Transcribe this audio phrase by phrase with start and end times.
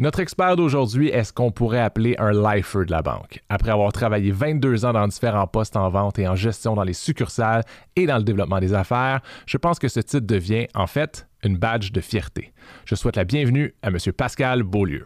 [0.00, 3.42] Notre expert d'aujourd'hui est ce qu'on pourrait appeler un lifer de la banque?
[3.48, 6.92] Après avoir travaillé 22 ans dans différents postes en vente et en gestion dans les
[6.92, 7.64] succursales
[7.96, 11.58] et dans le développement des affaires, je pense que ce titre devient en fait une
[11.58, 12.52] badge de fierté.
[12.84, 13.96] Je souhaite la bienvenue à M.
[14.16, 15.04] Pascal Beaulieu.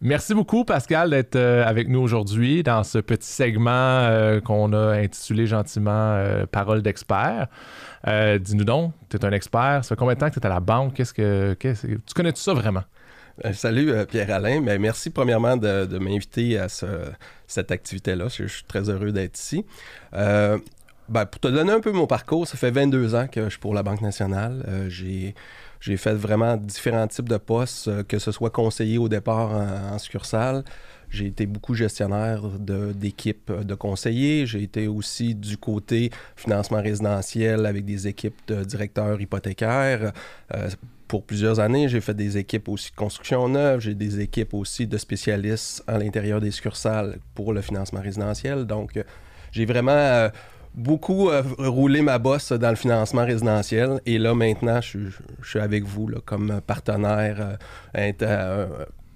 [0.00, 4.96] Merci beaucoup, Pascal, d'être euh, avec nous aujourd'hui dans ce petit segment euh, qu'on a
[4.96, 7.46] intitulé gentiment euh, Parole d'expert.
[8.40, 9.84] Dis-nous donc, tu es un expert.
[9.84, 10.94] Ça fait combien de temps que tu es à la banque?
[10.94, 12.82] Qu'est-ce que, tu connais tout ça vraiment?
[13.52, 14.60] Salut Pierre-Alain.
[14.60, 18.28] Ben, merci premièrement de, m'inviter à cette activité-là.
[18.28, 19.64] Je, suis très heureux d'être ici.
[21.12, 23.58] Ben, pour te donner un peu mon parcours, ça fait 22 ans que je suis
[23.58, 24.64] pour la Banque nationale.
[24.88, 25.34] j'ai
[25.96, 30.64] fait vraiment différents types de postes, euh, que ce soit conseiller au départ en, succursale.
[31.12, 34.46] J'ai été beaucoup gestionnaire d'équipes de, de, conseillers.
[34.46, 40.12] J'ai été aussi du côté financement résidentiel avec des équipes de directeurs hypothécaires.
[40.54, 40.70] Euh,
[41.06, 43.80] pour plusieurs années, j'ai fait des équipes aussi de construction neuve.
[43.80, 48.64] J'ai des équipes aussi de spécialistes à l'intérieur des succursales pour le financement résidentiel.
[48.64, 49.02] Donc, euh,
[49.52, 50.30] j'ai vraiment
[50.74, 54.00] beaucoup euh, roulé ma bosse dans le financement résidentiel.
[54.06, 54.98] Et là, maintenant, je,
[55.42, 57.56] suis avec vous comme partenaire
[57.96, 58.66] euh, euh,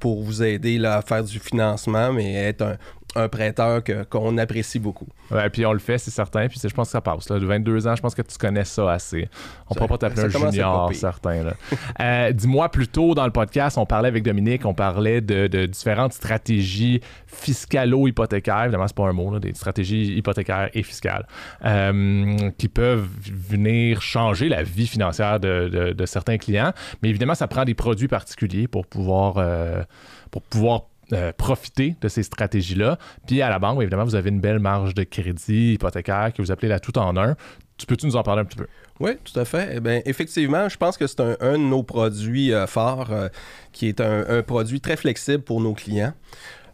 [0.07, 2.77] pour vous aider à faire du financement, mais être un,
[3.17, 5.09] un prêteur qu'on apprécie beaucoup.
[5.31, 6.48] Ouais, puis on le fait, c'est certain.
[6.48, 7.28] Puis je pense que ça passe.
[7.28, 7.39] Là.
[7.39, 9.28] De 22 ans, je pense que tu connais ça assez.
[9.69, 11.53] On ne peut pas t'appeler un junior, certain.
[12.00, 15.67] euh, Dis-moi, plus tôt dans le podcast, on parlait avec Dominique, on parlait de, de
[15.67, 18.64] différentes stratégies fiscalo-hypothécaires.
[18.64, 21.27] Évidemment, c'est pas un mot, là, des stratégies hypothécaires et fiscales
[21.64, 23.09] euh, qui peuvent
[23.48, 26.72] venir changer la vie financière de, de, certains clients.
[27.03, 29.83] Mais évidemment, ça prend des produits particuliers pour pouvoir, euh,
[30.31, 32.99] pour pouvoir euh, profiter de ces stratégies-là.
[33.27, 36.51] Puis à la banque, évidemment, vous avez une belle marge de crédit hypothécaire que vous
[36.51, 37.37] appelez la tout en un.
[37.77, 38.67] Tu peux-tu nous en parler un petit peu?
[38.99, 39.81] Oui, tout à fait.
[39.84, 43.29] Eh effectivement, je pense que c'est un, de nos produits euh, forts euh,
[43.73, 46.15] qui est un, produit très flexible pour nos clients.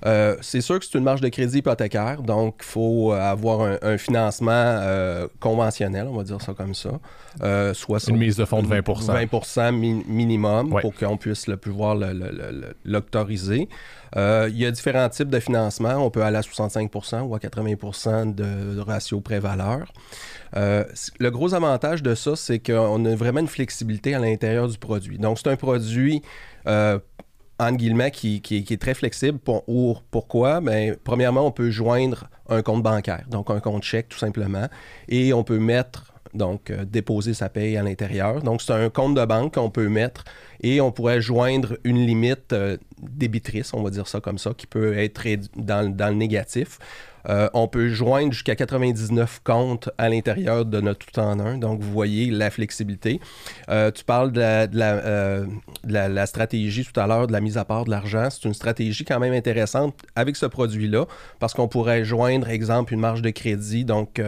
[0.05, 3.99] Euh, c'est sûr que c'est une marge de crédit hypothécaire, donc il faut avoir un,
[3.99, 6.91] financement euh, conventionnel, on va dire ça comme ça.
[7.43, 11.97] Euh, soit une mise de fonds de 20 20 minimum pour qu'on puisse le pouvoir
[12.85, 13.69] l'autoriser.
[14.17, 15.95] il y a différents types de financement.
[15.95, 19.93] On peut aller à 65% ou à 80% de, ratio pré-valeur.
[20.55, 25.19] le gros avantage de ça, c'est qu'on a vraiment une flexibilité à l'intérieur du produit.
[25.19, 26.23] Donc, c'est un produit
[27.63, 29.39] entre guillemets, qui, est très flexible.
[29.39, 30.61] Pour, pourquoi?
[30.61, 34.69] Bien, premièrement, on peut joindre un compte bancaire, donc un compte chèque tout simplement,
[35.09, 38.43] et on peut mettre, donc euh, déposer sa paye à l'intérieur.
[38.43, 40.25] Donc, c'est un compte de banque qu'on peut mettre
[40.61, 44.67] et on pourrait joindre une limite euh, débitrice, on va dire ça comme ça, qui
[44.67, 46.79] peut être dans le négatif.
[47.29, 51.59] Euh, on peut joindre jusqu'à 99 comptes à l'intérieur de notre tout en un.
[51.59, 53.21] Donc, vous voyez la flexibilité.
[53.69, 55.47] Euh, tu parles de euh,
[55.85, 58.29] la, stratégie tout à l'heure de la mise à part de l'argent.
[58.31, 61.07] C'est une stratégie quand même intéressante avec ce produit-là
[61.39, 64.21] parce qu'on pourrait joindre, exemple, une marge de crédit, donc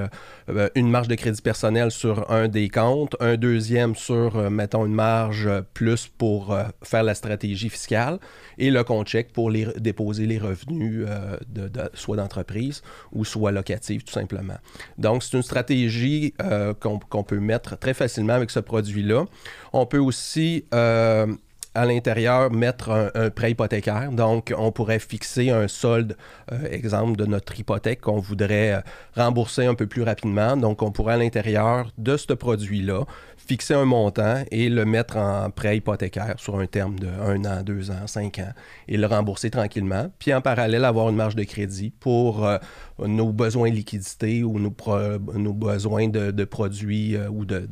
[0.75, 5.49] une marge de crédit personnel sur un des comptes, un deuxième sur, mettons, une marge
[5.72, 8.19] plus pour faire la stratégie fiscale
[8.59, 11.06] et le compte chèque pour les, déposer les revenus
[11.49, 14.59] de, soit d'entreprise ou soit locative tout simplement.
[14.99, 19.25] Donc, c'est une stratégie euh, qu'on peut mettre très facilement avec ce produit-là.
[19.72, 21.27] On peut aussi euh,
[21.74, 24.10] à l'intérieur mettre un, prêt hypothécaire.
[24.12, 26.16] Donc, on pourrait fixer un solde,
[26.52, 28.82] euh, exemple, de notre hypothèque qu'on voudrait
[29.16, 30.56] rembourser un peu plus rapidement.
[30.56, 33.04] Donc, on pourrait à l'intérieur de ce produit-là
[33.46, 37.62] fixer un montant et le mettre en prêt hypothécaire sur un terme de 1 an,
[37.62, 38.52] 2 ans, 5 ans
[38.88, 40.10] et le rembourser tranquillement.
[40.18, 42.58] Puis en parallèle, avoir une marge de crédit pour euh,
[42.98, 47.68] nos besoins de liquidité ou nos, besoins de, produits euh, ou de,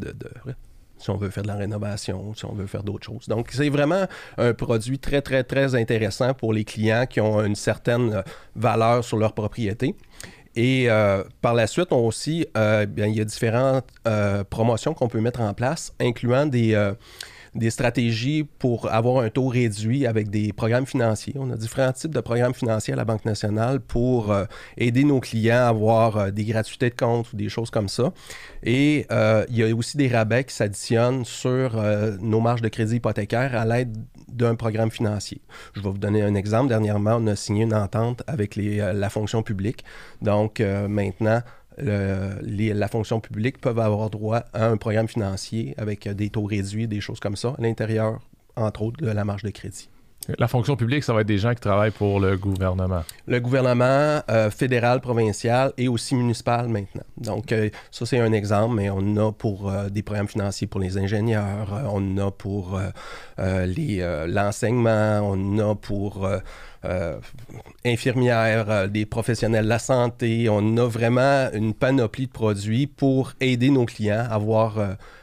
[1.02, 3.28] si on veut faire de la rénovation, si on veut faire d'autres choses.
[3.28, 4.06] Donc, c'est vraiment
[4.38, 8.22] un produit très, très, très intéressant pour les clients qui ont une certaine
[8.54, 9.94] valeur sur leur propriété.
[10.54, 15.08] Et euh, par la suite, on aussi, euh, il y a différentes euh, promotions qu'on
[15.08, 16.92] peut mettre en place, incluant des,
[17.54, 21.34] des stratégies pour avoir un taux réduit avec des programmes financiers.
[21.36, 24.44] On a différents types de programmes financiers à la Banque nationale pour euh,
[24.78, 28.12] aider nos clients à avoir euh, des gratuités de compte ou des choses comme ça.
[28.62, 31.82] Et euh, il y a aussi des rabais qui s'additionnent sur
[32.20, 33.96] nos marges de crédit hypothécaire à l'aide
[34.28, 35.40] d'un programme financier.
[35.74, 36.68] Je vais vous donner un exemple.
[36.68, 39.84] Dernièrement, on a signé une entente avec la fonction publique.
[40.22, 41.42] Donc maintenant,
[41.78, 47.00] la fonction publique peuvent avoir droit à un programme financier avec des taux réduits, des
[47.00, 48.20] choses comme ça, à l'intérieur,
[48.56, 49.88] entre autres, de la marge de crédit.
[50.38, 53.02] La fonction publique, ça va être des gens qui travaillent pour le gouvernement.
[53.26, 57.02] Le gouvernement euh, fédéral, provincial et aussi municipal maintenant.
[57.16, 60.80] Donc, euh, ça, c'est un exemple, mais on a pour euh, des programmes financiers pour
[60.80, 62.80] les ingénieurs, on a pour
[63.38, 66.28] l'enseignement, on a pour
[67.84, 70.48] infirmières, des professionnels de la santé.
[70.48, 74.78] On a vraiment une panoplie de produits pour aider nos clients à avoir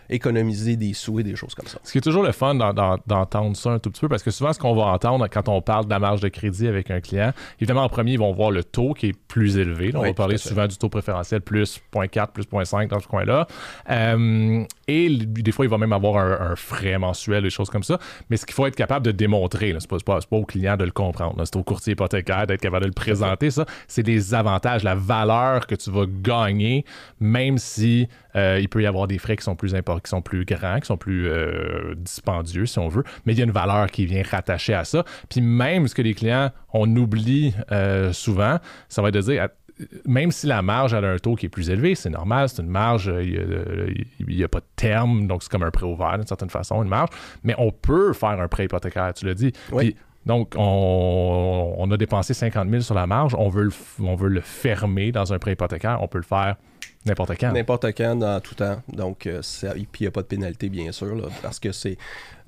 [0.10, 1.80] économiser des sous et des choses comme ça.
[1.84, 4.54] Ce qui est toujours le fun d'entendre ça un tout petit peu, parce que souvent,
[4.54, 7.32] ce qu'on va entendre quand on parle de la marge de crédit avec un client,
[7.60, 9.92] évidemment, en premier, ils vont voir le taux qui est plus élevé.
[9.96, 13.48] on va parler souvent du taux préférentiel plus 0.4, plus 0.5 dans ce coin-là.
[13.90, 18.00] Euh, et des fois, il va même avoir un, frais mensuel, des choses comme ça.
[18.30, 20.92] Mais ce qu'il faut être capable de démontrer, ce n'est pas, au client de le
[20.92, 21.42] comprendre.
[21.46, 23.66] C'est au courtier hypothécaire d'être capable de le présenter, ça.
[23.88, 26.86] C'est des avantages, la valeur que tu vas gagner,
[27.20, 30.22] même si euh, il peut y avoir des frais qui sont plus importants, qui sont
[30.22, 33.52] plus grands, qui sont plus euh, dispendieux, si on veut, mais il y a une
[33.52, 35.04] valeur qui vient rattacher à ça.
[35.30, 38.58] Puis même ce que les clients, on oublie euh, souvent,
[38.88, 39.50] ça va être de dire,
[40.06, 42.70] même si la marge a un taux qui est plus élevé, c'est normal, c'est une
[42.70, 46.50] marge, il n'y a, pas de terme, donc c'est comme un prêt ouvert d'une certaine
[46.50, 47.10] façon, une marge,
[47.44, 49.54] mais on peut faire un prêt hypothécaire, tu l'as dit.
[50.26, 55.12] donc, on, a dépensé 50 000 sur la marge, on veut, on veut le fermer
[55.12, 56.58] dans un prêt hypothécaire, on peut le faire
[57.06, 57.54] N'importe quand.
[57.54, 58.82] N'importe quand, dans tout temps.
[58.92, 59.42] Donc, euh,
[59.74, 61.98] puis il n'y a pas de pénalité, bien sûr, parce que c'est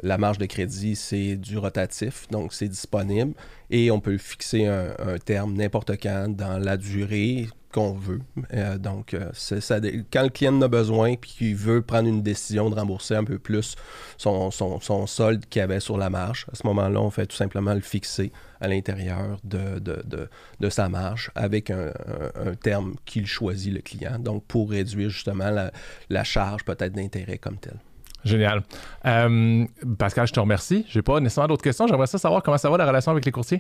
[0.03, 3.33] la marge de crédit, c'est du rotatif, donc c'est disponible.
[3.69, 8.21] Et on peut fixer un, terme n'importe quand dans la durée qu'on veut.
[8.53, 9.31] Euh, donc, euh,
[10.11, 13.23] quand le client en a besoin puis qu'il veut prendre une décision de rembourser un
[13.23, 13.75] peu plus
[14.17, 14.51] son,
[15.07, 18.31] solde qu'il avait sur la marge, à ce moment-là, on fait tout simplement le fixer
[18.59, 21.91] à l'intérieur de, sa marge avec un,
[22.61, 25.49] terme qu'il choisit, le client, donc pour réduire justement
[26.09, 27.77] la charge peut-être d'intérêt comme tel.
[28.23, 28.61] Génial.
[29.05, 29.65] Euh,
[29.97, 30.85] Pascal, je te remercie.
[30.87, 31.87] Je n'ai pas nécessairement d'autres questions.
[31.87, 33.59] J'aimerais savoir comment ça va la relation avec les courtiers.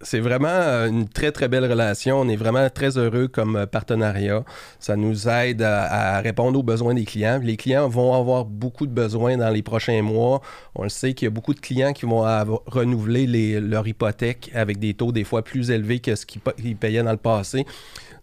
[0.00, 2.18] C'est vraiment euh, une très, très belle relation.
[2.18, 4.42] On est vraiment très heureux comme euh, partenariat.
[4.78, 7.40] Ça nous aide à, répondre aux besoins des clients.
[7.42, 10.40] Les clients vont avoir beaucoup de besoins dans les prochains mois.
[10.74, 12.24] On le sait qu'il y a beaucoup de clients qui vont
[12.66, 17.10] renouveler leur hypothèque avec des taux des fois plus élevés que ce qu'ils payaient dans
[17.10, 17.66] le passé.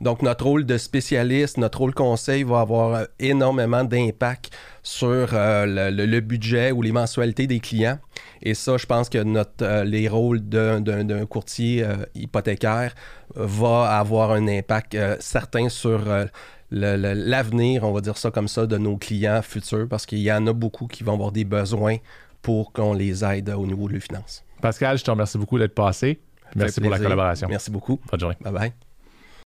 [0.02, 4.52] Donc, notre rôle de spécialiste, notre rôle conseil va avoir énormément d'impact
[4.84, 8.00] sur euh, le, budget ou les mensualités des clients.
[8.42, 12.94] Et ça, je pense que notre, euh, les rôles d'un courtier euh, hypothécaire
[13.36, 16.02] va avoir un impact certain sur
[16.72, 20.48] l'avenir, on va dire ça comme ça, de nos clients futurs, parce qu'il y en
[20.48, 21.98] a beaucoup qui vont avoir des besoins
[22.42, 24.44] pour qu'on les aide au niveau de leurs finances.
[24.62, 26.20] Pascal, je te remercie beaucoup d'être passé.
[26.56, 27.48] Merci pour la collaboration.
[27.50, 28.00] Merci beaucoup.
[28.10, 28.38] Bonne journée.
[28.42, 28.87] Bye bye.